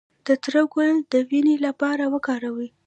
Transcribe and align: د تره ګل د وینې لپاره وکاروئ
د 0.27 0.27
تره 0.43 0.63
ګل 0.73 0.95
د 1.11 1.13
وینې 1.29 1.55
لپاره 1.65 2.03
وکاروئ 2.13 2.69